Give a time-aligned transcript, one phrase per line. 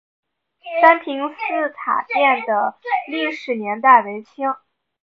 [0.81, 2.75] 三平寺塔殿的
[3.07, 4.55] 历史年代为清。